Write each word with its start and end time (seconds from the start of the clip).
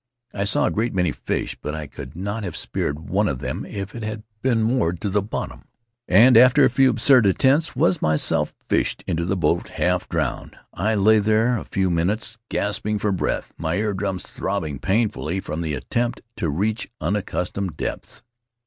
I 0.33 0.45
saw 0.45 0.65
a 0.65 0.71
great 0.71 0.95
many 0.95 1.11
fish, 1.11 1.55
but 1.61 1.75
I 1.75 1.85
could 1.85 2.15
not 2.15 2.43
have 2.43 2.57
speared 2.57 3.07
one 3.07 3.27
of 3.27 3.37
them 3.37 3.67
if 3.67 3.93
it 3.93 4.01
had 4.01 4.23
been 4.41 4.63
moored 4.63 4.99
to 5.01 5.11
the 5.11 5.21
bottom, 5.21 5.65
and 6.07 6.35
after 6.37 6.65
a 6.65 6.71
few 6.71 6.89
absurd 6.89 7.27
attempts 7.27 7.75
was 7.75 8.01
myself 8.01 8.55
fished 8.67 9.03
into 9.05 9.25
the 9.25 9.37
boat, 9.37 9.69
half 9.69 10.09
drowned. 10.09 10.57
I 10.73 10.95
lay 10.95 11.19
there 11.19 11.53
for 11.57 11.61
a 11.61 11.65
few 11.65 11.91
minutes, 11.91 12.39
gasping 12.49 12.97
for 12.97 13.11
breath, 13.11 13.53
my 13.59 13.75
ear 13.75 13.93
drums 13.93 14.23
throbbing 14.23 14.79
painfully 14.79 15.39
from 15.39 15.61
the 15.61 15.75
attempt 15.75 16.21
to 16.37 16.49
reach 16.49 16.89
unaccustomed 16.99 17.77
depths. 17.77 18.23